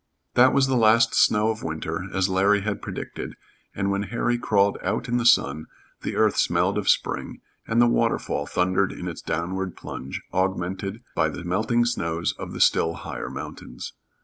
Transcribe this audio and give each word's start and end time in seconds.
That 0.33 0.51
was 0.51 0.65
the 0.65 0.75
last 0.75 1.13
snow 1.13 1.49
of 1.51 1.61
winter, 1.61 2.07
as 2.11 2.27
Larry 2.27 2.61
had 2.61 2.81
predicted, 2.81 3.35
and 3.75 3.91
when 3.91 4.01
Harry 4.01 4.35
crawled 4.39 4.79
out 4.81 5.07
in 5.07 5.17
the 5.17 5.27
sun, 5.27 5.67
the 6.01 6.15
earth 6.15 6.37
smelled 6.37 6.79
of 6.79 6.89
spring, 6.89 7.39
and 7.67 7.79
the 7.79 7.85
waterfall 7.87 8.47
thundered 8.47 8.91
in 8.91 9.07
its 9.07 9.21
downward 9.21 9.77
plunge, 9.77 10.23
augmented 10.33 11.03
by 11.13 11.29
the 11.29 11.43
melting 11.43 11.85
snows 11.85 12.33
of 12.39 12.51
the 12.51 12.59
still 12.61 12.93
higher 12.95 13.29
mountains. 13.29 13.93